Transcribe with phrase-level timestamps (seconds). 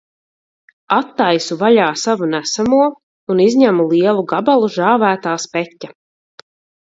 [0.95, 2.79] Attaisu vaļā savu nesamo
[3.33, 5.93] un izņemu lielu gabalu žāvētā speķa.